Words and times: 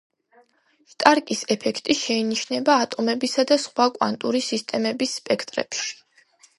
შტარკის 0.93 1.43
ეფექტი 1.57 1.97
შეინიშნება 2.01 2.79
ატომებისა 2.87 3.47
და 3.55 3.61
სხვა 3.69 3.91
კვანტური 4.01 4.45
სისტემების 4.51 5.19
სპექტრებში. 5.23 5.99